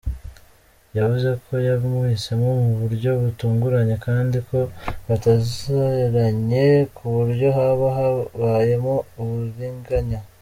Yavuze 0.97 1.29
ko 1.43 1.51
yamuhisemo 1.67 2.47
mu 2.63 2.71
buryo 2.79 3.11
butunguranye 3.21 3.95
kandi 4.05 4.37
ko 4.47 4.59
bataziranyi 5.07 6.65
kuburyo 6.95 7.47
haba 7.57 7.87
habayemo 7.97 8.95
uburiganya. 9.21 10.19